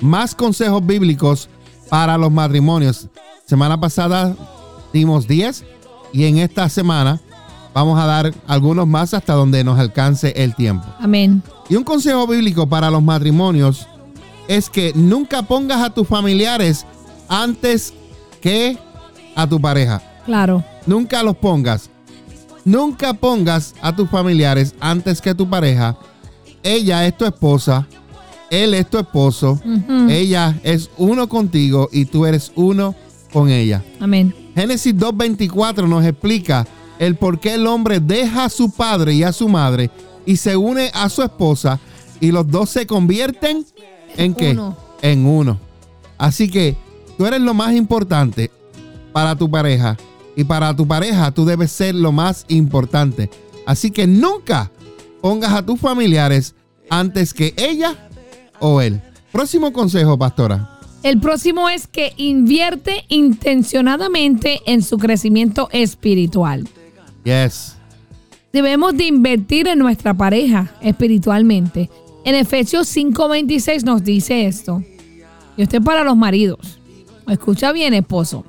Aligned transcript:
más 0.00 0.34
consejos 0.34 0.84
bíblicos 0.84 1.48
para 1.88 2.18
los 2.18 2.30
matrimonios. 2.32 3.08
Semana 3.46 3.78
pasada 3.78 4.34
dimos 4.92 5.26
10 5.28 5.64
y 6.12 6.24
en 6.24 6.38
esta 6.38 6.68
semana 6.68 7.20
vamos 7.74 7.98
a 7.98 8.06
dar 8.06 8.34
algunos 8.46 8.86
más 8.86 9.14
hasta 9.14 9.34
donde 9.34 9.62
nos 9.62 9.78
alcance 9.78 10.32
el 10.36 10.54
tiempo. 10.54 10.86
Amén. 10.98 11.42
Y 11.68 11.76
un 11.76 11.84
consejo 11.84 12.26
bíblico 12.26 12.66
para 12.66 12.90
los 12.90 13.02
matrimonios 13.02 13.86
es 14.48 14.70
que 14.70 14.92
nunca 14.94 15.42
pongas 15.42 15.82
a 15.82 15.90
tus 15.90 16.06
familiares 16.06 16.86
antes 17.28 17.92
que 18.40 18.78
a 19.34 19.46
tu 19.46 19.60
pareja. 19.60 20.00
Claro. 20.24 20.64
Nunca 20.86 21.22
los 21.22 21.36
pongas. 21.36 21.90
Nunca 22.64 23.14
pongas 23.14 23.74
a 23.80 23.94
tus 23.94 24.08
familiares 24.08 24.74
antes 24.80 25.20
que 25.20 25.34
tu 25.34 25.48
pareja. 25.48 25.96
Ella 26.62 27.06
es 27.06 27.16
tu 27.16 27.24
esposa. 27.24 27.86
Él 28.50 28.74
es 28.74 28.88
tu 28.88 28.98
esposo. 28.98 29.60
Ella 30.08 30.58
es 30.62 30.90
uno 30.96 31.28
contigo 31.28 31.88
y 31.92 32.04
tú 32.04 32.26
eres 32.26 32.52
uno 32.54 32.94
con 33.32 33.48
ella. 33.48 33.84
Amén. 34.00 34.34
Génesis 34.54 34.94
2.24 34.94 35.88
nos 35.88 36.04
explica 36.04 36.66
el 36.98 37.16
por 37.16 37.38
qué 37.40 37.54
el 37.54 37.66
hombre 37.66 38.00
deja 38.00 38.44
a 38.44 38.48
su 38.48 38.70
padre 38.70 39.14
y 39.14 39.22
a 39.22 39.32
su 39.32 39.48
madre 39.48 39.90
y 40.24 40.36
se 40.36 40.56
une 40.56 40.90
a 40.94 41.08
su 41.08 41.22
esposa 41.22 41.78
y 42.20 42.32
los 42.32 42.50
dos 42.50 42.70
se 42.70 42.86
convierten 42.86 43.66
en 44.16 44.34
qué? 44.34 44.52
Uno. 44.52 44.76
En 45.02 45.26
uno. 45.26 45.58
Así 46.18 46.50
que 46.50 46.76
tú 47.18 47.26
eres 47.26 47.40
lo 47.40 47.52
más 47.52 47.74
importante 47.74 48.50
para 49.12 49.36
tu 49.36 49.50
pareja 49.50 49.96
y 50.34 50.44
para 50.44 50.74
tu 50.74 50.86
pareja 50.86 51.30
tú 51.30 51.44
debes 51.44 51.70
ser 51.70 51.94
lo 51.94 52.12
más 52.12 52.44
importante. 52.48 53.30
Así 53.66 53.90
que 53.90 54.06
nunca 54.06 54.70
pongas 55.20 55.52
a 55.52 55.64
tus 55.64 55.80
familiares 55.80 56.54
antes 56.88 57.34
que 57.34 57.52
ella 57.56 58.05
o 58.60 58.80
él. 58.80 59.00
Próximo 59.32 59.72
consejo, 59.72 60.18
pastora. 60.18 60.78
El 61.02 61.20
próximo 61.20 61.68
es 61.68 61.86
que 61.86 62.14
invierte 62.16 63.04
intencionadamente 63.08 64.60
en 64.66 64.82
su 64.82 64.98
crecimiento 64.98 65.68
espiritual. 65.72 66.68
Yes. 67.24 67.76
Debemos 68.52 68.96
de 68.96 69.04
invertir 69.04 69.68
en 69.68 69.78
nuestra 69.78 70.14
pareja 70.14 70.72
espiritualmente. 70.80 71.90
En 72.24 72.34
Efesios 72.34 72.88
5:26 72.88 73.84
nos 73.84 74.02
dice 74.02 74.46
esto. 74.46 74.82
Y 75.56 75.62
esto 75.62 75.76
es 75.76 75.84
para 75.84 76.02
los 76.02 76.16
maridos. 76.16 76.78
Escucha 77.28 77.72
bien, 77.72 77.94
esposo. 77.94 78.44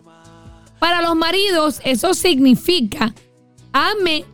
Para 0.80 1.02
los 1.02 1.16
maridos 1.16 1.82
eso 1.84 2.14
significa 2.14 3.14
ame 3.72 4.26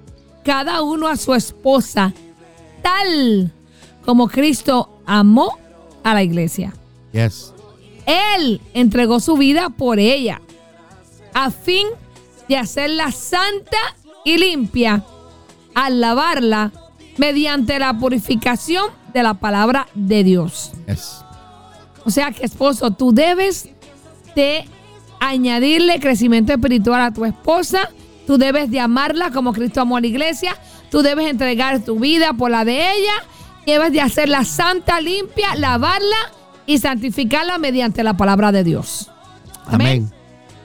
cada 0.43 0.81
uno 0.81 1.07
a 1.07 1.17
su 1.17 1.33
esposa 1.33 2.13
tal 2.81 3.51
como 4.05 4.27
Cristo 4.27 5.01
amó 5.05 5.57
a 6.03 6.13
la 6.13 6.23
iglesia. 6.23 6.73
Yes. 7.11 7.53
Él 8.05 8.61
entregó 8.73 9.19
su 9.19 9.37
vida 9.37 9.69
por 9.69 9.99
ella, 9.99 10.41
a 11.33 11.51
fin 11.51 11.87
de 12.47 12.57
hacerla 12.57 13.11
santa 13.11 13.77
y 14.25 14.37
limpia, 14.37 15.03
al 15.73 16.01
lavarla 16.01 16.71
mediante 17.17 17.79
la 17.79 17.97
purificación 17.97 18.85
de 19.13 19.23
la 19.23 19.35
palabra 19.35 19.87
de 19.93 20.23
Dios. 20.23 20.71
Yes. 20.87 21.23
O 22.05 22.11
sea 22.11 22.31
que 22.31 22.45
esposo, 22.45 22.91
tú 22.91 23.13
debes 23.13 23.69
de 24.35 24.65
añadirle 25.19 25.99
crecimiento 25.99 26.51
espiritual 26.51 27.01
a 27.01 27.13
tu 27.13 27.23
esposa, 27.23 27.89
tú 28.27 28.37
debes 28.37 28.69
de 28.69 28.79
amarla 28.79 29.31
como 29.31 29.53
Cristo 29.53 29.81
amó 29.81 29.97
a 29.97 30.01
la 30.01 30.07
iglesia, 30.07 30.57
tú 30.89 31.01
debes 31.01 31.27
entregar 31.27 31.79
tu 31.79 31.99
vida 31.99 32.33
por 32.33 32.51
la 32.51 32.65
de 32.65 32.91
ella, 32.93 33.13
debes 33.65 33.91
de 33.91 34.01
hacerla 34.01 34.45
santa, 34.45 34.99
limpia, 35.01 35.55
lavarla 35.55 36.31
y 36.65 36.77
santificarla 36.77 37.57
mediante 37.57 38.03
la 38.03 38.15
palabra 38.15 38.51
de 38.51 38.63
Dios. 38.63 39.09
Amén. 39.65 40.11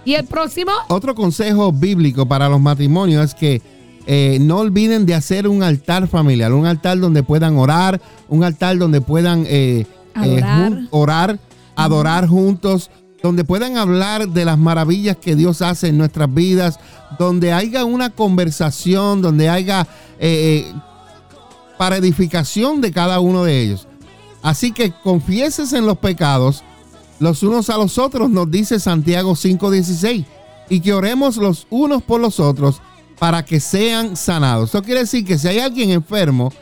Y 0.04 0.14
el 0.14 0.24
próximo, 0.24 0.72
Otro 0.88 1.14
consejo 1.14 1.72
bíblico 1.72 2.26
para 2.26 2.48
los 2.48 2.60
matrimonios 2.60 3.24
es 3.26 3.34
que 3.34 3.62
eh, 4.06 4.38
no 4.40 4.58
olviden 4.58 5.04
de 5.04 5.14
hacer 5.14 5.46
un 5.46 5.62
altar 5.62 6.08
familiar, 6.08 6.52
un 6.54 6.64
altar 6.64 6.98
donde 6.98 7.22
puedan 7.22 7.58
orar, 7.58 8.00
un 8.28 8.42
altar 8.42 8.78
donde 8.78 9.02
puedan 9.02 9.44
eh, 9.46 9.84
eh, 10.24 10.40
Adorar. 10.42 10.72
orar, 10.90 11.38
adorar 11.76 12.26
juntos, 12.26 12.90
donde 13.22 13.44
puedan 13.44 13.76
hablar 13.76 14.28
de 14.28 14.46
las 14.46 14.56
maravillas 14.56 15.16
que 15.18 15.36
Dios 15.36 15.60
hace 15.60 15.88
en 15.88 15.98
nuestras 15.98 16.32
vidas, 16.32 16.80
donde 17.18 17.52
haya 17.52 17.84
una 17.84 18.10
conversación, 18.10 19.20
donde 19.20 19.50
haya 19.50 19.86
para 21.78 21.96
edificación 21.96 22.80
de 22.80 22.92
cada 22.92 23.20
uno 23.20 23.44
de 23.44 23.62
ellos. 23.62 23.86
Así 24.42 24.72
que 24.72 24.92
confieses 25.02 25.72
en 25.72 25.86
los 25.86 25.98
pecados 25.98 26.62
los 27.20 27.42
unos 27.42 27.70
a 27.70 27.76
los 27.76 27.98
otros, 27.98 28.30
nos 28.30 28.50
dice 28.50 28.78
Santiago 28.78 29.34
5:16, 29.34 30.24
y 30.68 30.80
que 30.80 30.92
oremos 30.92 31.36
los 31.36 31.66
unos 31.70 32.02
por 32.02 32.20
los 32.20 32.38
otros 32.38 32.80
para 33.18 33.44
que 33.44 33.58
sean 33.58 34.16
sanados. 34.16 34.66
Esto 34.66 34.82
quiere 34.82 35.00
decir 35.00 35.24
que 35.24 35.38
si 35.38 35.48
hay 35.48 35.58
alguien 35.58 35.90
enfermo, 35.90 36.52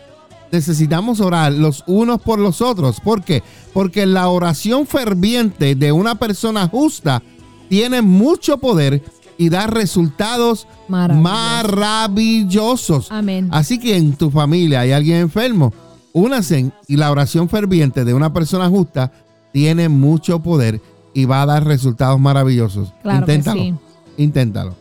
necesitamos 0.51 1.21
orar 1.21 1.53
los 1.53 1.85
unos 1.87 2.21
por 2.23 2.39
los 2.39 2.63
otros. 2.63 3.01
¿Por 3.01 3.23
qué? 3.23 3.43
Porque 3.75 4.07
la 4.07 4.29
oración 4.29 4.87
ferviente 4.87 5.75
de 5.75 5.93
una 5.93 6.15
persona 6.15 6.69
justa 6.69 7.23
tiene 7.69 8.01
mucho 8.01 8.59
poder 8.59 9.03
y 9.39 9.49
da 9.49 9.67
resultados 9.67 10.67
Maravilloso. 10.89 11.23
maravillosos. 11.23 13.13
Amén. 13.13 13.49
Así 13.53 13.79
que 13.79 13.97
en 13.97 14.15
tu 14.17 14.31
familia 14.31 14.81
hay 14.81 14.93
alguien 14.93 15.19
enfermo, 15.19 15.73
únanse 16.13 16.71
y 16.89 16.97
la 16.97 17.11
oración 17.11 17.49
ferviente 17.49 18.05
de 18.05 18.15
una 18.15 18.33
persona 18.33 18.69
justa 18.69 19.13
tiene 19.53 19.89
mucho 19.89 20.43
poder 20.43 20.81
y 21.15 21.25
va 21.25 21.43
a 21.43 21.47
dar 21.47 21.65
resultados 21.65 22.21
maravillosos. 22.21 22.93
Claro 23.03 23.27
que 23.27 23.35
inténtalo. 23.35 23.61
sí. 23.63 23.75
Inténtalo. 24.19 24.75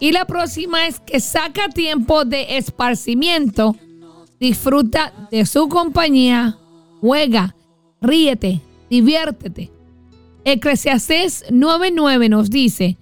Y 0.00 0.12
la 0.12 0.26
próxima 0.26 0.86
es 0.86 1.00
que 1.00 1.20
saca 1.20 1.68
tiempo 1.68 2.24
de 2.24 2.58
esparcimiento, 2.58 3.76
disfruta 4.40 5.12
de 5.30 5.46
su 5.46 5.68
compañía, 5.68 6.58
juega, 7.00 7.54
ríete, 8.02 8.60
diviértete. 8.90 9.70
Eclesiastés 10.44 11.44
9:9 11.50 12.28
nos 12.28 12.50
dice, 12.50 12.98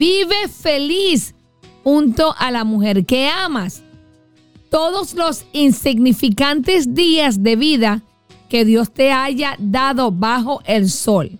vive 0.00 0.48
feliz 0.48 1.34
junto 1.84 2.34
a 2.38 2.50
la 2.50 2.64
mujer 2.64 3.04
que 3.04 3.28
amas. 3.28 3.82
Todos 4.70 5.14
los 5.14 5.44
insignificantes 5.52 6.94
días 6.94 7.42
de 7.42 7.56
vida 7.56 8.02
que 8.48 8.64
Dios 8.64 8.92
te 8.92 9.12
haya 9.12 9.56
dado 9.58 10.10
bajo 10.10 10.62
el 10.64 10.88
sol. 10.88 11.38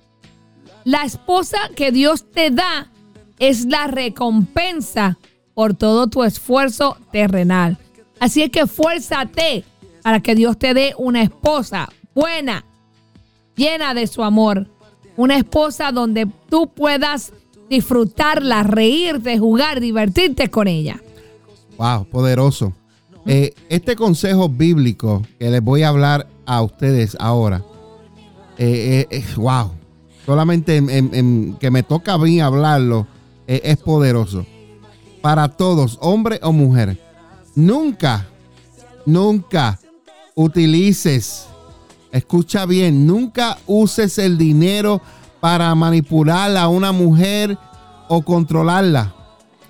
La 0.84 1.04
esposa 1.04 1.59
que 1.75 1.91
Dios 1.91 2.31
te 2.31 2.50
da 2.50 2.93
es 3.38 3.65
la 3.65 3.87
recompensa 3.87 5.19
por 5.54 5.72
todo 5.72 6.09
tu 6.09 6.22
esfuerzo 6.22 6.99
terrenal. 7.10 7.78
Así 8.19 8.43
es 8.43 8.50
que 8.50 8.66
fuérzate 8.66 9.65
para 10.03 10.20
que 10.20 10.34
Dios 10.34 10.59
te 10.59 10.75
dé 10.75 10.93
una 10.99 11.22
esposa 11.22 11.88
buena, 12.15 12.66
llena 13.56 13.94
de 13.94 14.06
su 14.06 14.22
amor. 14.22 14.66
Una 15.16 15.37
esposa 15.37 15.93
donde 15.93 16.26
tú 16.49 16.69
puedas 16.69 17.32
disfrutarla, 17.70 18.64
reírte, 18.64 19.38
jugar, 19.38 19.81
divertirte 19.81 20.50
con 20.50 20.69
ella. 20.69 21.00
Wow, 21.78 22.04
poderoso. 22.06 22.75
Eh, 23.26 23.54
este 23.69 23.97
consejo 23.97 24.48
bíblico 24.48 25.22
que 25.38 25.50
les 25.50 25.62
voy 25.62 25.82
a 25.82 25.88
hablar 25.88 26.26
a 26.44 26.62
ustedes 26.62 27.16
ahora, 27.20 27.62
eh, 28.58 29.06
eh, 29.10 29.25
wow, 29.36 29.70
solamente 30.26 30.76
en- 30.76 30.91
en- 30.91 31.14
en 31.14 31.56
que 31.60 31.70
me 31.70 31.82
toca 31.82 32.19
mí 32.19 32.41
hablarlo, 32.41 33.06
es 33.47 33.76
poderoso. 33.78 34.44
Para 35.22 35.48
todos, 35.48 35.98
hombre 36.00 36.38
o 36.42 36.52
mujer, 36.52 36.98
nunca, 37.54 38.28
nunca 39.06 39.78
utilices, 40.34 41.47
escucha 42.12 42.64
bien, 42.66 43.06
nunca 43.06 43.58
uses 43.66 44.19
el 44.19 44.38
dinero 44.38 45.02
para 45.40 45.75
manipular 45.75 46.56
a 46.56 46.69
una 46.69 46.92
mujer 46.92 47.58
o 48.08 48.22
controlarla, 48.22 49.14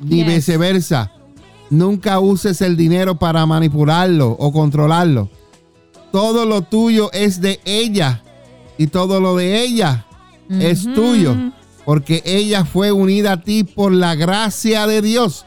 ni 0.00 0.18
Yes. 0.24 0.26
viceversa. 0.26 1.12
Nunca 1.70 2.18
uses 2.18 2.60
el 2.62 2.76
dinero 2.76 3.16
para 3.18 3.46
manipularlo 3.46 4.30
o 4.38 4.52
controlarlo. 4.52 5.28
Todo 6.10 6.44
lo 6.44 6.62
tuyo 6.62 7.10
es 7.12 7.40
de 7.40 7.60
ella 7.64 8.22
y 8.76 8.88
todo 8.88 9.20
lo 9.20 9.36
de 9.36 9.62
ella 9.62 10.06
es 10.48 10.92
tuyo, 10.94 11.36
porque 11.84 12.22
ella 12.24 12.64
fue 12.64 12.90
unida 12.90 13.32
a 13.32 13.40
ti 13.42 13.62
por 13.62 13.92
la 13.92 14.16
gracia 14.16 14.88
de 14.88 15.00
Dios. 15.00 15.44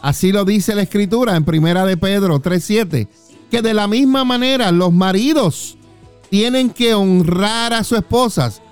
Así 0.00 0.30
lo 0.30 0.44
dice 0.44 0.76
la 0.76 0.82
escritura 0.82 1.34
en 1.34 1.44
Primera 1.44 1.84
de 1.84 1.96
Pedro 1.96 2.40
3:7, 2.40 3.08
que 3.50 3.62
de 3.62 3.74
la 3.74 3.88
misma 3.88 4.24
manera 4.24 4.70
los 4.70 4.92
maridos 4.92 5.76
tienen 6.30 6.70
que 6.70 6.94
honrar 6.94 7.72
a 7.72 7.82
sus 7.82 7.98
esposas 7.98 8.62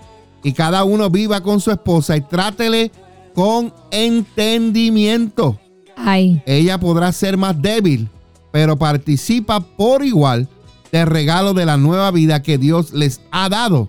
y 0.43 0.53
cada 0.53 0.85
uno 0.85 1.11
viva 1.11 1.43
con 1.43 1.61
su 1.61 1.71
esposa 1.71 2.17
y 2.17 2.21
trátele 2.23 2.91
con 3.35 3.73
entendimiento. 3.91 5.59
Ay, 5.97 6.43
Ella 6.47 6.79
podrá 6.79 7.13
ser 7.13 7.37
más 7.37 7.61
débil, 7.61 8.09
pero 8.51 8.77
participa 8.77 9.61
por 9.61 10.05
igual 10.05 10.49
del 10.91 11.07
regalo 11.07 11.55
de 11.55 11.67
la 11.67 11.77
nueva 11.77 12.11
vida 12.11 12.43
que 12.43 12.59
Dios 12.59 12.93
les 12.93 13.21
ha 13.31 13.49
dado 13.49 13.89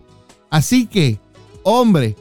Así 0.53 0.85
que, 0.85 1.19
hombre, 1.63 2.15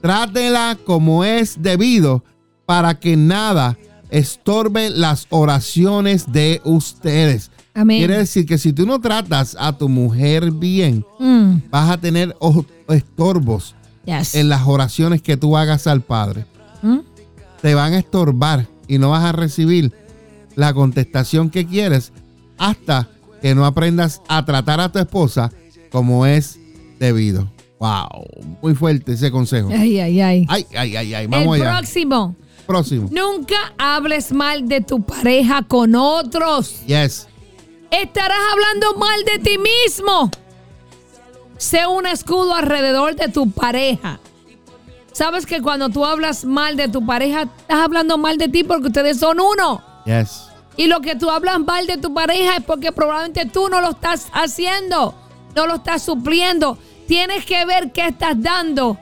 trátela 0.00 0.78
como 0.86 1.24
es 1.24 1.60
debido 1.62 2.22
para 2.64 3.00
que 3.00 3.16
nada 3.16 3.76
estorbe 4.08 4.88
las 4.88 5.26
oraciones 5.30 6.30
de 6.30 6.60
ustedes. 6.62 7.50
Amén. 7.74 7.98
Quiere 7.98 8.18
decir 8.18 8.44
que 8.46 8.58
si 8.58 8.72
tú 8.72 8.84
no 8.86 9.00
tratas 9.00 9.56
a 9.58 9.76
tu 9.76 9.88
mujer 9.88 10.50
bien, 10.50 11.04
Mm, 11.18 11.54
vas 11.70 11.90
a 11.90 11.98
tener 11.98 12.36
estorbos 12.88 13.74
yes. 14.04 14.34
en 14.34 14.48
las 14.48 14.66
oraciones 14.66 15.22
que 15.22 15.36
tú 15.36 15.56
hagas 15.56 15.86
al 15.86 16.02
Padre. 16.02 16.46
Mm, 16.82 16.98
Te 17.60 17.74
van 17.74 17.92
a 17.92 17.98
estorbar 17.98 18.66
y 18.88 18.98
no 18.98 19.10
vas 19.10 19.24
a 19.24 19.32
recibir 19.32 19.92
la 20.56 20.74
contestación 20.74 21.48
que 21.48 21.64
quieres 21.66 22.12
hasta 22.58 23.08
que 23.40 23.54
no 23.54 23.64
aprendas 23.64 24.20
a 24.28 24.44
tratar 24.44 24.80
a 24.80 24.90
tu 24.90 24.98
esposa 24.98 25.50
como 25.90 26.26
es 26.26 26.58
debido. 26.98 27.50
Wow, 27.78 28.56
muy 28.62 28.74
fuerte 28.74 29.12
ese 29.12 29.30
consejo. 29.30 29.68
Ay, 29.72 29.98
ay, 30.00 30.20
ay. 30.20 30.46
Ay, 30.48 30.66
ay, 30.76 30.96
ay, 30.96 31.14
ay, 31.14 31.26
vamos 31.26 31.56
El 31.56 31.62
allá. 31.62 31.78
próximo. 31.78 32.36
Próximo. 32.66 33.08
Nunca 33.12 33.56
hables 33.78 34.32
mal 34.32 34.68
de 34.68 34.80
tu 34.80 35.02
pareja 35.02 35.62
con 35.62 35.94
otros. 35.96 36.84
Yes. 36.86 37.26
Estarás 37.92 38.38
hablando 38.50 38.94
mal 38.94 39.22
de 39.24 39.38
ti 39.38 39.58
mismo. 39.58 40.30
Sé 41.58 41.86
un 41.86 42.06
escudo 42.06 42.54
alrededor 42.54 43.14
de 43.16 43.28
tu 43.28 43.50
pareja. 43.50 44.18
Sabes 45.12 45.44
que 45.44 45.60
cuando 45.60 45.90
tú 45.90 46.06
hablas 46.06 46.46
mal 46.46 46.78
de 46.78 46.88
tu 46.88 47.04
pareja, 47.04 47.42
estás 47.42 47.80
hablando 47.80 48.16
mal 48.16 48.38
de 48.38 48.48
ti 48.48 48.64
porque 48.64 48.86
ustedes 48.86 49.18
son 49.18 49.40
uno. 49.40 49.82
Yes. 50.06 50.48
Y 50.78 50.86
lo 50.86 51.02
que 51.02 51.16
tú 51.16 51.28
hablas 51.28 51.60
mal 51.60 51.86
de 51.86 51.98
tu 51.98 52.14
pareja 52.14 52.56
es 52.56 52.64
porque 52.64 52.92
probablemente 52.92 53.44
tú 53.44 53.68
no 53.68 53.82
lo 53.82 53.90
estás 53.90 54.28
haciendo, 54.32 55.14
no 55.54 55.66
lo 55.66 55.74
estás 55.74 56.02
supliendo. 56.02 56.78
Tienes 57.06 57.44
que 57.44 57.66
ver 57.66 57.92
qué 57.92 58.06
estás 58.06 58.40
dando 58.40 58.96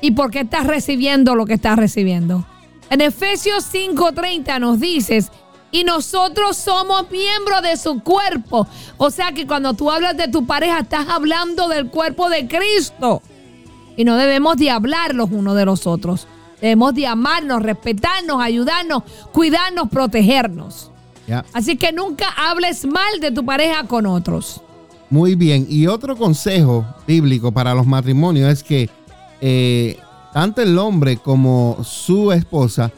y 0.00 0.12
por 0.12 0.30
qué 0.30 0.40
estás 0.40 0.66
recibiendo 0.66 1.34
lo 1.34 1.44
que 1.44 1.54
estás 1.54 1.76
recibiendo. 1.76 2.46
En 2.88 3.02
Efesios 3.02 3.66
5:30 3.70 4.58
nos 4.58 4.80
dices, 4.80 5.30
y 5.70 5.84
nosotros 5.84 6.56
somos 6.56 7.10
miembros 7.10 7.62
de 7.62 7.76
su 7.76 8.00
cuerpo. 8.00 8.66
O 8.96 9.10
sea 9.10 9.32
que 9.32 9.46
cuando 9.46 9.74
tú 9.74 9.90
hablas 9.90 10.16
de 10.16 10.28
tu 10.28 10.46
pareja, 10.46 10.80
estás 10.80 11.08
hablando 11.08 11.68
del 11.68 11.88
cuerpo 11.88 12.28
de 12.28 12.46
Cristo. 12.46 13.22
Y 13.96 14.04
no 14.04 14.16
debemos 14.16 14.56
de 14.56 14.70
hablar 14.70 15.14
los 15.14 15.30
unos 15.30 15.56
de 15.56 15.64
los 15.64 15.86
otros. 15.86 16.26
Debemos 16.60 16.94
de 16.94 17.06
amarnos, 17.06 17.62
respetarnos, 17.62 18.40
ayudarnos, 18.40 19.02
cuidarnos, 19.32 19.88
protegernos. 19.88 20.90
Así 21.52 21.76
que 21.76 21.92
nunca 21.92 22.26
hables 22.36 22.86
mal 22.86 23.20
de 23.20 23.32
tu 23.32 23.44
pareja 23.44 23.84
con 23.84 24.06
otros. 24.06 24.60
Muy 25.10 25.34
bien. 25.34 25.66
Y 25.68 25.86
otro 25.86 26.16
consejo 26.16 26.84
bíblico 27.06 27.52
para 27.52 27.74
los 27.74 27.86
matrimonios 27.86 28.50
es 28.50 28.62
que 28.62 28.88
eh, 29.40 29.98
tanto 30.32 30.62
el 30.62 30.78
hombre 30.78 31.16
como 31.16 31.78
su 31.82 32.32
esposa 32.32 32.92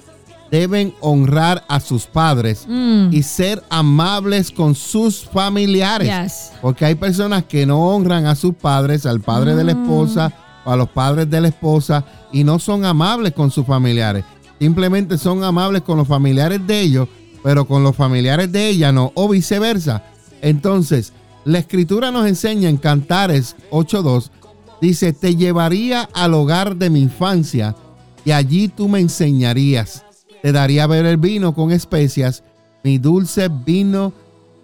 deben 0.50 0.94
honrar 1.00 1.64
a 1.68 1.78
sus 1.80 2.06
padres 2.06 2.64
Mm. 2.68 3.08
y 3.12 3.22
ser 3.22 3.62
amables 3.68 4.50
con 4.50 4.74
sus 4.74 5.24
familiares. 5.26 6.08
Yes. 6.08 6.52
Porque 6.62 6.84
hay 6.84 6.94
personas 6.94 7.44
que 7.44 7.66
no 7.66 7.88
honran 7.90 8.26
a 8.26 8.34
sus 8.34 8.54
padres, 8.54 9.04
al 9.06 9.20
padre 9.20 9.54
de 9.54 9.64
la 9.64 9.74
Mm. 9.74 9.82
esposa 9.82 10.32
o 10.64 10.70
a 10.70 10.76
los 10.76 10.88
padres 10.88 11.28
de 11.28 11.40
la 11.40 11.48
esposa 11.48 12.04
y 12.32 12.44
no 12.44 12.58
son 12.58 12.84
amables 12.84 13.32
con 13.32 13.50
sus 13.50 13.66
familiares. 13.66 14.24
Simplemente 14.58 15.18
son 15.18 15.44
amables 15.44 15.82
con 15.82 15.96
los 15.98 16.08
familiares 16.08 16.66
de 16.66 16.80
ellos, 16.80 17.08
pero 17.42 17.66
con 17.66 17.82
los 17.84 17.94
familiares 17.94 18.50
de 18.50 18.68
ella 18.68 18.90
no, 18.90 19.12
o 19.14 19.28
viceversa. 19.28 20.02
Entonces, 20.42 21.12
la 21.44 21.58
escritura 21.58 22.10
nos 22.10 22.26
enseña 22.26 22.68
en 22.68 22.76
Cantares 22.76 23.54
8.2, 23.70 24.30
dice, 24.80 25.12
te 25.12 25.36
llevaría 25.36 26.08
al 26.14 26.34
hogar 26.34 26.76
de 26.76 26.90
mi 26.90 27.00
infancia 27.00 27.74
y 28.24 28.32
allí 28.32 28.68
tú 28.68 28.88
me 28.88 29.00
enseñarías. 29.00 30.04
Te 30.42 30.52
daría 30.52 30.84
a 30.84 30.86
beber 30.86 31.16
vino 31.16 31.54
con 31.54 31.72
especias, 31.72 32.44
mi 32.84 32.98
dulce 32.98 33.48
vino 33.48 34.12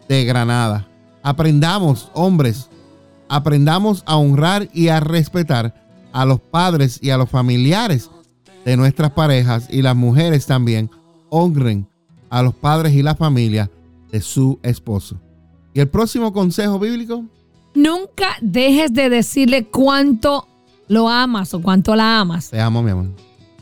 de 0.09 0.25
Granada. 0.25 0.87
Aprendamos, 1.23 2.11
hombres, 2.15 2.69
aprendamos 3.29 4.03
a 4.07 4.17
honrar 4.17 4.69
y 4.73 4.89
a 4.89 5.01
respetar 5.01 5.75
a 6.13 6.25
los 6.25 6.41
padres 6.41 6.99
y 7.03 7.11
a 7.11 7.17
los 7.17 7.29
familiares 7.29 8.11
de 8.65 8.77
nuestras 8.77 9.11
parejas 9.11 9.69
y 9.71 9.83
las 9.83 9.97
mujeres 9.97 10.47
también 10.47 10.91
honren 11.29 11.89
a 12.31 12.43
los 12.43 12.55
padres 12.55 12.93
y 12.95 13.03
la 13.03 13.15
familia 13.15 13.71
de 14.11 14.21
su 14.21 14.59
esposo. 14.63 15.21
¿Y 15.73 15.81
el 15.81 15.89
próximo 15.89 16.33
consejo 16.33 16.79
bíblico? 16.79 17.25
Nunca 17.75 18.37
dejes 18.41 18.95
de 18.95 19.11
decirle 19.11 19.67
cuánto 19.67 20.47
lo 20.87 21.09
amas 21.09 21.53
o 21.55 21.61
cuánto 21.61 21.97
la 21.97 22.21
amas. 22.21 22.51
Te 22.51 22.61
amo, 22.61 22.83
mi 22.83 22.93
amor. 22.93 23.07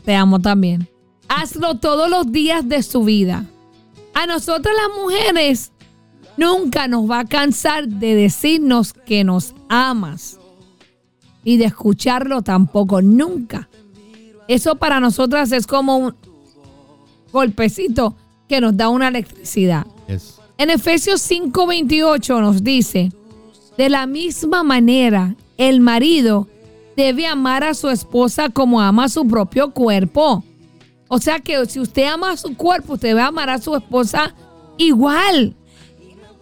Te 0.05 0.15
amo 0.15 0.39
también. 0.39 0.87
Hazlo 1.35 1.75
todos 1.75 2.09
los 2.09 2.31
días 2.31 2.67
de 2.67 2.83
su 2.83 3.03
vida. 3.03 3.45
A 4.13 4.27
nosotras 4.27 4.75
las 4.75 4.97
mujeres 5.01 5.71
nunca 6.37 6.87
nos 6.87 7.09
va 7.09 7.19
a 7.19 7.25
cansar 7.25 7.87
de 7.87 8.13
decirnos 8.13 8.93
que 8.93 9.23
nos 9.23 9.55
amas. 9.67 10.39
Y 11.43 11.57
de 11.57 11.65
escucharlo 11.65 12.43
tampoco, 12.43 13.01
nunca. 13.01 13.67
Eso 14.47 14.75
para 14.75 14.99
nosotras 14.99 15.51
es 15.51 15.65
como 15.65 15.97
un 15.97 16.15
golpecito 17.31 18.15
que 18.47 18.61
nos 18.61 18.77
da 18.77 18.89
una 18.89 19.07
electricidad. 19.07 19.87
Yes. 20.07 20.39
En 20.57 20.69
Efesios 20.69 21.19
5:28 21.29 22.41
nos 22.41 22.63
dice, 22.63 23.11
de 23.77 23.89
la 23.89 24.05
misma 24.05 24.63
manera, 24.63 25.35
el 25.57 25.81
marido 25.81 26.47
debe 26.95 27.25
amar 27.25 27.63
a 27.63 27.73
su 27.73 27.89
esposa 27.89 28.49
como 28.49 28.79
ama 28.79 29.05
a 29.05 29.09
su 29.09 29.27
propio 29.27 29.71
cuerpo. 29.71 30.43
O 31.15 31.19
sea 31.19 31.39
que 31.39 31.63
si 31.67 31.79
usted 31.79 32.05
ama 32.05 32.31
a 32.31 32.37
su 32.37 32.57
cuerpo, 32.57 32.93
usted 32.93 33.09
debe 33.09 33.21
amar 33.21 33.47
a 33.47 33.61
su 33.61 33.75
esposa 33.75 34.33
igual. 34.77 35.55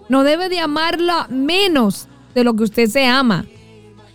No 0.08 0.24
debe 0.24 0.48
de 0.48 0.62
amarla 0.62 1.28
menos 1.30 2.08
de 2.34 2.46
lo 2.46 2.56
que 2.56 2.64
usted 2.64 2.88
se 2.88 3.06
ama. 3.06 3.46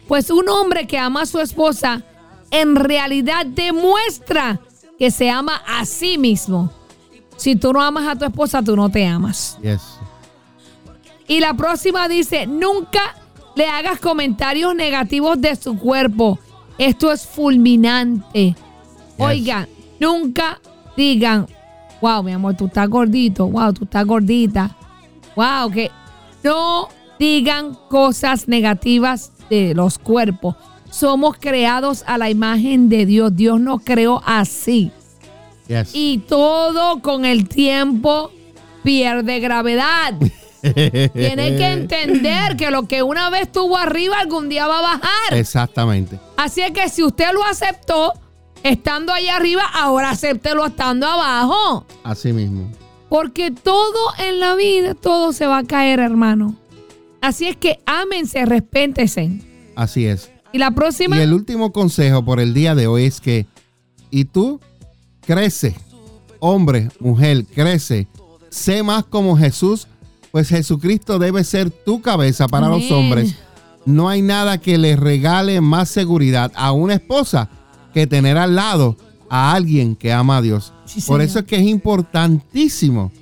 Pues 0.09 0.31
un 0.31 0.49
hombre 0.49 0.87
que 0.87 0.97
ama 0.97 1.21
a 1.21 1.27
su 1.27 1.41
esposa 1.41 2.05
en 2.51 2.75
realidad 2.75 3.45
demuestra 3.45 4.59
que 4.99 5.11
se 5.11 5.29
ama 5.29 5.61
a 5.67 5.85
sí 5.85 6.17
mismo. 6.17 6.73
Si 7.37 7.55
tú 7.55 7.75
no 7.75 7.83
amas 7.83 8.09
a 8.09 8.17
tu 8.17 8.25
esposa, 8.25 8.63
tú 8.63 8.77
no 8.77 8.89
te 8.89 9.07
amas. 9.07 9.59
Yes. 9.61 9.83
Y 11.29 11.41
la 11.41 11.53
próxima 11.53 12.09
dice, 12.09 12.47
nunca 12.47 13.15
le 13.57 13.67
hagas 13.67 14.01
comentarios 14.01 14.75
negativos 14.75 15.39
de 15.39 15.55
su 15.55 15.79
cuerpo. 15.79 16.39
Esto 16.79 17.13
es 17.13 17.27
fulminante. 17.27 18.57
Oigan, 19.19 19.69
nunca 20.01 20.61
digan, 20.97 21.47
wow, 22.01 22.23
mi 22.23 22.33
amor, 22.33 22.57
tú 22.57 22.67
estás 22.67 22.89
gordito, 22.89 23.47
wow, 23.49 23.73
tú 23.73 23.85
estás 23.85 24.05
gordita. 24.05 24.77
Wow, 25.35 25.71
que 25.71 25.91
no 26.43 26.89
digan 27.19 27.75
cosas 27.89 28.49
negativas 28.49 29.33
de 29.51 29.75
los 29.75 29.99
cuerpos. 29.99 30.57
Somos 30.91 31.37
creados 31.39 32.05
a 32.07 32.17
la 32.19 32.31
imagen 32.31 32.89
de 32.89 33.05
Dios. 33.07 33.35
Dios 33.37 33.61
nos 33.61 33.83
creó 33.83 34.23
así. 34.25 34.91
Yes. 35.69 35.91
Y 35.93 36.19
todo 36.19 37.03
con 37.03 37.25
el 37.25 37.49
tiempo 37.49 38.31
pierde 38.83 39.41
gravedad. 39.41 40.15
Tienes 40.63 41.59
que 41.59 41.67
entender 41.67 42.57
que 42.57 42.71
lo 42.71 42.89
que 42.89 43.03
una 43.03 43.31
vez 43.31 43.43
estuvo 43.43 43.77
arriba 43.77 44.19
algún 44.19 44.49
día 44.49 44.67
va 44.67 44.79
a 44.79 44.83
bajar. 44.83 45.33
Exactamente. 45.33 46.19
Así 46.37 46.63
es 46.63 46.71
que 46.71 46.89
si 46.89 47.03
usted 47.03 47.33
lo 47.33 47.45
aceptó 47.45 48.13
estando 48.69 49.13
allá 49.13 49.37
arriba, 49.37 49.63
ahora 49.75 50.11
acéptelo 50.11 50.67
estando 50.67 51.07
abajo. 51.07 51.87
Así 52.05 52.33
mismo. 52.33 52.71
Porque 53.09 53.51
todo 53.51 54.13
en 54.19 54.41
la 54.41 54.55
vida, 54.57 54.95
todo 54.95 55.33
se 55.33 55.47
va 55.47 55.59
a 55.59 55.65
caer, 55.65 56.01
hermano. 56.01 56.57
Así 57.21 57.47
es 57.47 57.57
que 57.57 57.81
ámense, 57.87 58.45
respétense. 58.45 59.41
Así 59.75 60.07
es. 60.07 60.31
Y 60.53 60.59
la 60.59 60.71
próxima, 60.71 61.19
Y 61.19 61.21
el 61.21 61.33
último 61.33 61.73
consejo 61.73 62.25
por 62.25 62.41
el 62.41 62.55
día 62.55 62.75
de 62.75 62.87
hoy 62.87 63.05
es 63.05 63.21
que, 63.21 63.47
y 64.11 64.25
tú 64.25 64.61
crece, 65.27 65.77
hombre, 66.39 66.89
mujer, 66.99 67.45
crece, 67.47 68.07
sé 68.49 68.83
más 68.83 69.05
como 69.05 69.37
Jesús, 69.37 69.87
pues 70.31 70.49
Jesucristo 70.49 71.19
debe 71.19 71.45
ser 71.45 71.71
tu 71.71 72.01
cabeza 72.01 72.49
para 72.49 72.69
los 72.69 72.91
hombres. 72.91 73.35
No 73.85 74.09
hay 74.09 74.23
nada 74.23 74.59
que 74.59 74.79
le 74.79 74.97
regale 74.97 75.61
más 75.61 75.89
seguridad 75.89 76.51
a 76.55 76.73
una 76.73 76.95
esposa 76.95 77.49
que 78.01 78.07
tener 78.07 78.37
al 78.39 78.55
lado 78.57 78.97
a 79.29 79.53
alguien 79.53 79.97
que 79.97 80.13
ama 80.13 80.39
a 80.39 80.43
Dios. 80.43 80.73
Sí, 80.85 81.01
Por 81.03 81.21
eso 81.21 81.41
es 81.41 81.45
que 81.45 81.57
es 81.57 81.67
importantísimo, 81.67 83.13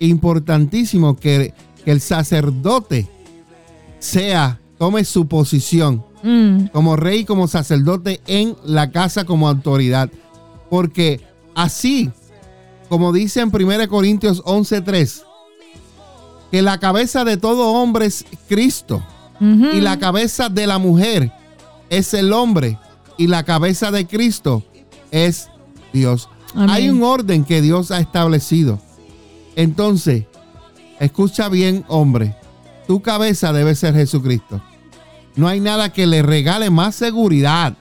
importantísimo 0.00 1.16
que, 1.16 1.54
que 1.84 1.90
el 1.90 2.00
sacerdote 2.00 3.08
sea, 3.98 4.58
tome 4.78 5.04
su 5.04 5.26
posición 5.28 6.02
Mm, 6.22 6.66
como 6.66 6.94
rey, 6.94 7.24
como 7.24 7.48
sacerdote 7.48 8.20
en 8.26 8.56
la 8.64 8.90
casa 8.90 9.24
como 9.24 9.48
autoridad. 9.48 10.08
Porque 10.70 11.20
así, 11.54 12.10
como 12.88 13.12
dice 13.12 13.40
en 13.40 13.50
1 13.52 13.88
Corintios 13.88 14.42
11:3, 14.44 15.24
que 16.50 16.62
la 16.62 16.78
cabeza 16.78 17.24
de 17.24 17.36
todo 17.36 17.72
hombre 17.72 18.06
es 18.06 18.24
Cristo 18.48 19.02
y 19.40 19.80
la 19.80 19.98
cabeza 19.98 20.48
de 20.48 20.68
la 20.68 20.78
mujer 20.78 21.32
es 21.90 22.14
el 22.14 22.32
hombre 22.32 22.78
y 23.16 23.26
la 23.26 23.44
cabeza 23.44 23.90
de 23.90 24.06
Cristo 24.06 24.62
es 25.10 25.48
Dios. 25.92 26.28
Amén. 26.54 26.70
Hay 26.70 26.90
un 26.90 27.02
orden 27.02 27.44
que 27.44 27.62
Dios 27.62 27.90
ha 27.90 28.00
establecido. 28.00 28.80
Entonces, 29.56 30.24
escucha 31.00 31.48
bien, 31.48 31.84
hombre, 31.88 32.36
tu 32.86 33.02
cabeza 33.02 33.52
debe 33.52 33.74
ser 33.74 33.94
Jesucristo. 33.94 34.62
No 35.34 35.48
hay 35.48 35.60
nada 35.60 35.92
que 35.92 36.06
le 36.06 36.22
regale 36.22 36.70
más 36.70 36.94
seguridad 36.94 37.76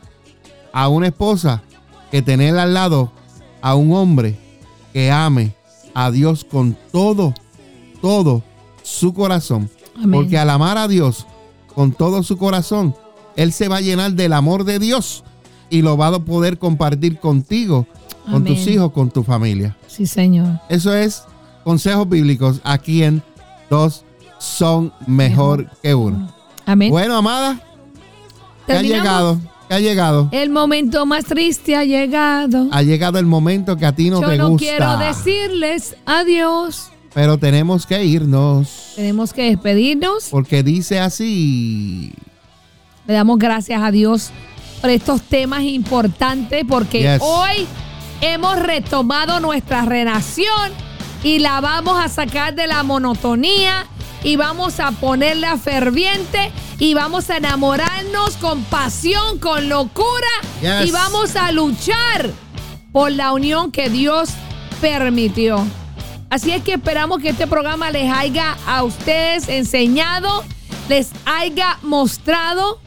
a 0.71 0.88
una 0.88 1.07
esposa 1.07 1.63
que 2.09 2.21
tener 2.21 2.57
al 2.57 2.73
lado 2.73 3.11
a 3.61 3.75
un 3.75 3.93
hombre 3.93 4.38
que 4.93 5.11
ame 5.11 5.55
a 5.93 6.11
Dios 6.11 6.45
con 6.45 6.77
todo, 6.91 7.33
todo 8.01 8.43
su 8.83 9.13
corazón. 9.13 9.69
Amén. 9.95 10.11
Porque 10.11 10.38
al 10.38 10.50
amar 10.50 10.77
a 10.77 10.88
Dios 10.88 11.25
con 11.73 11.91
todo 11.91 12.23
su 12.23 12.38
corazón, 12.38 12.95
Él 13.35 13.51
se 13.53 13.67
va 13.67 13.77
a 13.77 13.81
llenar 13.81 14.13
del 14.13 14.33
amor 14.33 14.63
de 14.63 14.79
Dios 14.79 15.23
y 15.69 15.81
lo 15.81 15.97
va 15.97 16.07
a 16.07 16.19
poder 16.19 16.57
compartir 16.57 17.19
contigo, 17.19 17.88
con 18.29 18.43
tus 18.43 18.67
hijos, 18.67 18.91
con 18.91 19.09
tu 19.09 19.23
familia. 19.23 19.75
Sí, 19.88 20.05
Señor. 20.05 20.59
Eso 20.69 20.93
es 20.93 21.23
consejos 21.63 22.07
bíblicos 22.09 22.59
aquí 22.63 23.03
en 23.03 23.23
Dos 23.69 24.03
son 24.38 24.91
mejor 25.07 25.65
que 25.81 25.95
uno. 25.95 26.29
Amén. 26.65 26.89
Bueno, 26.89 27.15
amada, 27.15 27.61
que 28.67 28.73
ha 28.73 28.81
llegado, 28.81 29.39
que 29.69 29.75
ha 29.75 29.79
llegado. 29.79 30.27
El 30.33 30.50
momento 30.50 31.05
más 31.05 31.23
triste 31.23 31.77
ha 31.77 31.85
llegado. 31.85 32.67
Ha 32.71 32.81
llegado 32.81 33.17
el 33.17 33.25
momento 33.25 33.77
que 33.77 33.85
a 33.85 33.95
ti 33.95 34.09
no 34.09 34.21
Yo 34.21 34.27
te 34.27 34.38
no 34.38 34.50
gusta. 34.50 34.65
quiero 34.67 34.97
decirles 34.97 35.95
adiós. 36.05 36.89
Pero 37.13 37.38
tenemos 37.38 37.85
que 37.85 38.03
irnos. 38.03 38.91
Tenemos 38.97 39.31
que 39.31 39.43
despedirnos. 39.43 40.27
Porque 40.29 40.63
dice 40.63 41.00
así. 41.00 42.13
Le 43.08 43.13
damos 43.13 43.39
gracias 43.39 43.81
a 43.81 43.91
Dios 43.91 44.29
por 44.81 44.89
estos 44.89 45.22
temas 45.22 45.63
importantes 45.63 46.63
porque 46.67 47.00
Yes. 47.01 47.22
hoy 47.22 47.67
hemos 48.22 48.58
retomado 48.60 49.39
nuestra 49.39 49.84
relación 49.84 50.72
y 51.24 51.39
la 51.39 51.62
vamos 51.62 52.03
a 52.03 52.08
sacar 52.10 52.55
de 52.55 52.67
la 52.67 52.84
monotonía 52.84 53.86
y 54.24 54.36
vamos 54.36 54.79
a 54.79 54.91
ponerla 54.91 55.58
ferviente 55.58 56.51
y 56.79 56.93
vamos 56.93 57.29
a 57.29 57.38
enamorarnos 57.38 58.38
con 58.38 58.63
pasión, 58.65 59.39
con 59.39 59.70
locura 59.70 60.27
Yes. 60.62 60.88
y 60.88 60.91
vamos 60.91 61.36
a 61.36 61.51
luchar 61.51 62.29
por 62.91 63.12
la 63.12 63.34
unión 63.34 63.72
que 63.72 63.89
Dios 63.89 64.29
permitió. 64.79 65.65
Así 66.29 66.51
es 66.51 66.63
que 66.63 66.74
esperamos 66.74 67.20
que 67.20 67.29
este 67.29 67.46
programa 67.48 67.91
les 67.91 68.12
haya 68.12 68.55
a 68.65 68.84
ustedes 68.84 69.50
enseñado, 69.50 70.43
les 70.88 71.10
haya 71.25 71.77
mostrado 71.84 72.79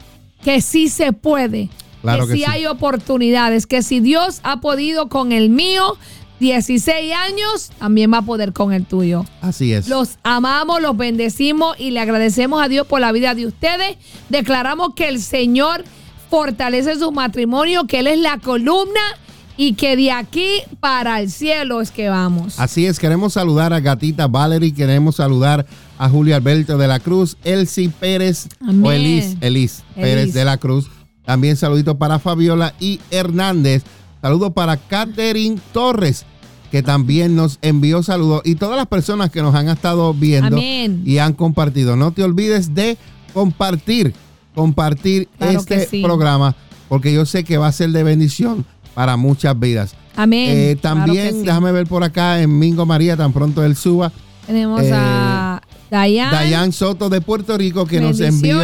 que 0.45 0.61
sí 0.61 0.89
se 0.89 1.11
puede, 1.11 1.69
Claro 2.03 2.27
que, 2.27 2.33
que 2.33 2.39
sí 2.39 2.45
sí. 2.45 2.51
hay 2.51 2.67
oportunidades, 2.67 3.65
que 3.65 3.81
si 3.81 3.99
Dios 3.99 4.41
ha 4.43 4.61
podido 4.61 5.09
con 5.09 5.31
el 5.31 5.49
mío 5.49 5.97
16 6.39 7.13
años, 7.15 7.71
también 7.79 8.13
va 8.13 8.19
a 8.19 8.21
poder 8.21 8.53
con 8.53 8.71
el 8.71 8.85
tuyo. 8.85 9.25
Así 9.41 9.73
es. 9.73 9.87
Los 9.87 10.19
amamos, 10.21 10.83
los 10.83 10.95
bendecimos 10.95 11.75
y 11.79 11.89
le 11.89 11.99
agradecemos 11.99 12.61
a 12.61 12.67
Dios 12.67 12.85
por 12.85 13.01
la 13.01 13.11
vida 13.11 13.33
de 13.33 13.47
ustedes. 13.47 13.97
Declaramos 14.29 14.93
que 14.95 15.07
el 15.07 15.19
Señor 15.19 15.83
fortalece 16.29 16.95
su 16.99 17.11
matrimonio, 17.11 17.87
que 17.87 17.97
Él 17.97 18.05
es 18.07 18.19
la 18.19 18.37
columna 18.37 19.01
y 19.57 19.73
que 19.73 19.95
de 19.95 20.11
aquí 20.11 20.47
para 20.79 21.21
el 21.21 21.29
cielo 21.31 21.81
es 21.81 21.91
que 21.91 22.09
vamos. 22.09 22.59
Así 22.59 22.85
es, 22.85 22.99
queremos 22.99 23.33
saludar 23.33 23.73
a 23.73 23.79
Gatita 23.79 24.27
Valerie, 24.27 24.73
queremos 24.73 25.15
saludar 25.17 25.65
a 25.97 26.09
Julio 26.09 26.35
Alberto 26.35 26.77
de 26.77 26.87
la 26.87 26.99
Cruz, 26.99 27.37
Elsie 27.43 27.89
Pérez 27.89 28.47
Amén. 28.61 28.85
o 28.85 28.91
Elis, 28.91 29.37
Elis 29.41 29.83
Pérez 29.95 30.33
de 30.33 30.45
la 30.45 30.57
Cruz. 30.57 30.89
También 31.25 31.55
saludito 31.55 31.97
para 31.97 32.19
Fabiola 32.19 32.73
y 32.79 32.99
Hernández. 33.11 33.83
Saludo 34.21 34.51
para 34.51 34.77
Catherine 34.77 35.59
Torres, 35.71 36.25
que 36.71 36.83
también 36.83 37.35
nos 37.35 37.57
envió 37.61 38.03
saludos. 38.03 38.41
Y 38.43 38.55
todas 38.55 38.75
las 38.77 38.87
personas 38.87 39.31
que 39.31 39.41
nos 39.41 39.55
han 39.55 39.69
estado 39.69 40.13
viendo 40.13 40.57
Amén. 40.57 41.01
y 41.05 41.17
han 41.19 41.33
compartido. 41.33 41.95
No 41.95 42.11
te 42.11 42.23
olvides 42.23 42.75
de 42.75 42.97
compartir, 43.33 44.13
compartir 44.53 45.27
Claro 45.37 45.59
este 45.59 45.87
sí. 45.87 46.01
programa, 46.03 46.55
porque 46.89 47.13
yo 47.13 47.25
sé 47.25 47.43
que 47.43 47.57
va 47.57 47.67
a 47.67 47.71
ser 47.71 47.91
de 47.91 48.03
bendición 48.03 48.65
para 48.95 49.15
muchas 49.17 49.57
vidas. 49.59 49.95
Amén. 50.15 50.49
Eh, 50.51 50.77
también, 50.81 51.33
sí. 51.33 51.41
déjame 51.43 51.71
ver 51.71 51.85
por 51.85 52.03
acá 52.03 52.41
en 52.41 52.57
Mingo 52.57 52.85
María, 52.85 53.15
tan 53.15 53.31
pronto 53.31 53.63
él 53.63 53.75
suba. 53.75 54.11
Tenemos 54.47 54.81
eh, 54.81 54.91
a 54.93 55.61
Dayan. 55.91 56.31
Dayan 56.31 56.71
Soto 56.71 57.09
de 57.09 57.21
Puerto 57.21 57.55
Rico 57.57 57.85
que 57.85 58.01
nos 58.01 58.19
envió 58.19 58.61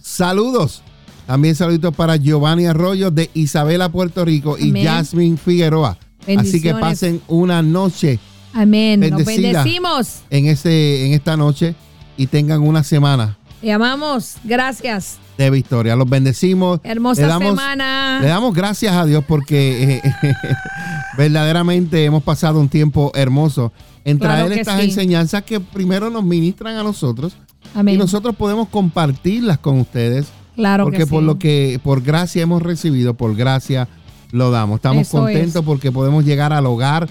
saludos. 0.00 0.82
También 1.26 1.54
saluditos 1.54 1.94
para 1.94 2.16
Giovanni 2.16 2.66
Arroyo 2.66 3.12
de 3.12 3.30
Isabela, 3.34 3.88
Puerto 3.90 4.24
Rico 4.24 4.56
y. 4.58 4.72
Jasmine 4.82 5.36
Figueroa. 5.36 5.96
Así 6.36 6.60
que 6.60 6.74
pasen 6.74 7.20
una 7.28 7.62
noche 7.62 8.18
Amén. 8.52 9.00
Nos 9.00 9.24
bendecimos. 9.24 10.20
en, 10.30 10.46
ese, 10.46 11.06
en 11.06 11.12
esta 11.12 11.36
noche 11.36 11.74
y 12.16 12.26
tengan 12.26 12.62
una 12.62 12.82
semana 12.82 13.38
Te 13.60 13.72
amamos. 13.72 14.36
Gracias. 14.44 15.18
de 15.36 15.50
victoria. 15.50 15.96
Los 15.96 16.08
bendecimos. 16.08 16.80
Hermosa 16.82 17.22
Le 17.22 17.28
damos- 17.28 17.48
semana. 17.50 18.18
Le 18.20 18.28
damos 18.28 18.54
gracias 18.54 18.94
a 18.94 19.06
Dios 19.06 19.24
porque 19.26 19.94
eh, 19.94 20.02
verdaderamente 21.16 22.04
hemos 22.04 22.22
pasado 22.22 22.60
un 22.60 22.68
tiempo 22.68 23.10
hermoso 23.14 23.72
en 24.04 24.18
traer 24.18 24.52
estas 24.52 24.78
sí. 24.80 24.86
enseñanzas 24.86 25.42
que 25.42 25.60
primero 25.60 26.10
nos 26.10 26.24
ministran 26.24 26.76
a 26.76 26.82
nosotros 26.82 27.34
Amén. 27.74 27.94
y 27.94 27.98
nosotros 27.98 28.34
podemos 28.36 28.68
compartirlas 28.68 29.58
con 29.58 29.78
ustedes 29.80 30.28
claro 30.56 30.84
porque 30.84 30.98
que 30.98 31.06
por 31.06 31.20
sí. 31.20 31.26
lo 31.26 31.38
que 31.38 31.80
por 31.82 32.02
gracia 32.02 32.42
hemos 32.42 32.62
recibido, 32.62 33.14
por 33.14 33.34
gracia 33.36 33.88
lo 34.32 34.50
damos. 34.50 34.76
Estamos 34.76 35.06
Eso 35.08 35.18
contentos 35.18 35.56
es. 35.62 35.66
porque 35.66 35.90
podemos 35.92 36.24
llegar 36.24 36.52
al 36.52 36.66
hogar 36.66 37.08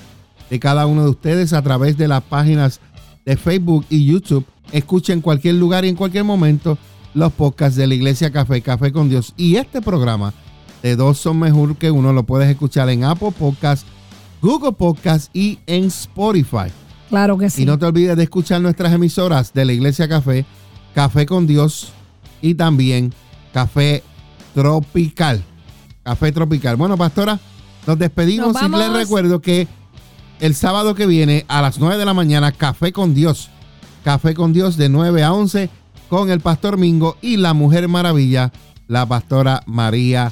de 0.49 0.59
cada 0.59 0.85
uno 0.87 1.03
de 1.03 1.09
ustedes 1.09 1.53
a 1.53 1.61
través 1.61 1.97
de 1.97 2.07
las 2.07 2.23
páginas 2.23 2.79
de 3.25 3.38
Facebook 3.38 3.85
y 3.89 4.05
YouTube. 4.05 4.45
Escuchen 4.71 5.17
en 5.17 5.21
cualquier 5.21 5.55
lugar 5.55 5.85
y 5.85 5.89
en 5.89 5.95
cualquier 5.95 6.23
momento 6.23 6.77
los 7.13 7.33
podcasts 7.33 7.75
de 7.75 7.88
la 7.88 7.95
Iglesia 7.95 8.31
Café, 8.31 8.61
Café 8.61 8.91
con 8.91 9.09
Dios. 9.09 9.33
Y 9.38 9.55
este 9.55 9.81
programa 9.81 10.33
de 10.83 10.95
dos 10.95 11.17
son 11.17 11.39
mejor 11.39 11.75
que 11.75 11.91
uno 11.91 12.13
lo 12.13 12.23
puedes 12.23 12.49
escuchar 12.49 12.89
en 12.89 13.03
Apple 13.03 13.33
Podcasts, 13.38 13.85
Google 14.41 14.73
Podcasts 14.73 15.29
y 15.33 15.59
en 15.67 15.85
Spotify. 15.85 16.71
Claro 17.09 17.38
que 17.38 17.49
sí. 17.49 17.63
Y 17.63 17.65
no 17.65 17.77
te 17.77 17.85
olvides 17.85 18.15
de 18.15 18.23
escuchar 18.23 18.61
nuestras 18.61 18.93
emisoras 18.93 19.53
de 19.53 19.65
la 19.65 19.73
Iglesia 19.73 20.07
Café, 20.07 20.45
Café 20.93 21.25
con 21.25 21.47
Dios 21.47 21.91
y 22.41 22.53
también 22.55 23.13
Café 23.53 24.03
Tropical. 24.53 25.43
Café 26.03 26.31
Tropical. 26.31 26.75
Bueno, 26.75 26.97
pastora, 26.97 27.39
nos 27.88 27.97
despedimos 27.97 28.53
Nos 28.53 28.61
y 28.61 28.69
les 28.69 28.93
recuerdo 28.93 29.41
que 29.41 29.67
el 30.39 30.55
sábado 30.55 30.96
que 30.96 31.05
viene 31.05 31.46
a 31.48 31.62
las 31.62 31.79
9 31.79 31.98
de 31.98 32.05
la 32.05 32.13
mañana, 32.13 32.51
Café 32.51 32.91
con 32.91 33.13
Dios. 33.13 33.50
Café 34.03 34.34
con 34.34 34.53
Dios 34.53 34.77
de 34.77 34.89
9 34.89 35.24
a 35.24 35.34
11 35.34 35.69
con 36.10 36.31
el 36.31 36.39
pastor 36.39 36.77
Mingo 36.77 37.17
y 37.22 37.38
la 37.38 37.53
Mujer 37.53 37.88
Maravilla, 37.88 38.51
la 38.88 39.05
pastora 39.05 39.62
María 39.65 40.31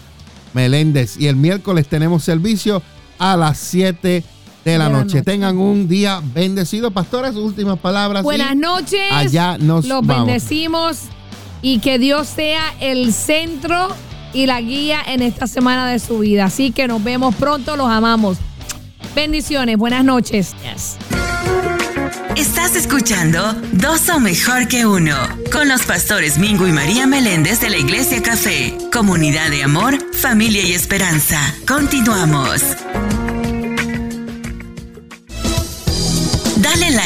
Meléndez. 0.54 1.18
Y 1.20 1.28
el 1.28 1.36
miércoles 1.36 1.88
tenemos 1.88 2.24
servicio 2.24 2.82
a 3.20 3.38
las 3.38 3.58
7 3.58 4.24
de 4.66 4.78
la, 4.78 4.90
noche. 4.90 5.18
noche. 5.18 5.22
Tengan 5.22 5.58
un 5.58 5.88
día 5.88 6.22
bendecido. 6.34 6.92
Pastora, 6.92 7.32
sus 7.32 7.44
últimas 7.44 7.78
palabras. 7.78 8.24
Buenas 8.24 8.54
y 8.54 8.58
noches. 8.58 9.12
Allá 9.12 9.58
nos 9.58 9.86
Los 9.86 10.06
vamos. 10.06 10.26
bendecimos 10.26 10.98
y 11.62 11.80
que 11.80 12.00
Dios 12.00 12.28
sea 12.28 12.74
el 12.80 13.14
centro 13.14 13.90
y 14.34 14.46
la 14.46 14.62
guía 14.62 15.02
en 15.06 15.22
esta 15.22 15.48
semana 15.48 15.88
de 15.88 16.00
su 16.00 16.20
vida. 16.20 16.46
Así 16.46 16.72
que 16.72 16.88
nos 16.88 17.04
vemos 17.04 17.36
pronto, 17.36 17.76
los 17.76 17.90
amamos. 17.90 18.38
Bendiciones, 19.18 19.78
buenas 19.78 20.06
noches. 20.06 20.54
Estás 22.36 22.76
escuchando 22.76 23.52
Dos 23.72 24.10
o 24.10 24.20
Mejor 24.20 24.68
que 24.68 24.86
Uno 24.86 25.16
con 25.52 25.68
los 25.68 25.88
pastores 25.88 26.38
Mingo 26.38 26.68
y 26.68 26.72
María 26.72 27.08
Meléndez 27.08 27.60
de 27.60 27.72
la 27.72 27.78
Iglesia 27.78 28.22
Café, 28.22 28.78
comunidad 28.94 29.50
de 29.50 29.64
amor, 29.64 29.98
familia 30.14 30.62
y 30.62 30.74
esperanza. 30.74 31.40
Continuamos. 31.68 32.62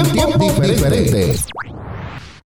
un 0.00 0.12
tiempo 0.12 0.50
diferente. 0.60 1.34